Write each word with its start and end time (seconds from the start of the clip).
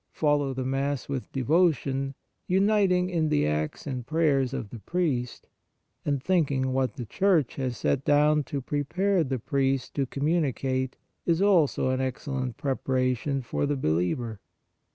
Follow 0.13 0.51
the 0.51 0.65
Mass 0.65 1.07
with 1.07 1.31
devotion, 1.31 2.15
uniting 2.47 3.07
in 3.11 3.29
the 3.29 3.45
acts 3.45 3.85
and 3.85 4.07
prayers 4.07 4.51
of 4.51 4.71
the 4.71 4.79
priest, 4.79 5.45
and 6.03 6.23
think 6.23 6.49
that 6.49 6.65
what 6.65 6.95
the 6.95 7.05
Church 7.05 7.53
has 7.57 7.77
set 7.77 8.03
down 8.03 8.43
to 8.45 8.61
prepare 8.61 9.23
the 9.23 9.37
priest 9.37 9.93
to 9.93 10.07
communicate 10.07 10.95
is 11.27 11.39
also 11.39 11.89
an 11.91 12.01
excellent 12.01 12.57
preparation 12.57 13.43
for 13.43 13.67
the 13.67 13.77
believer. 13.77 14.39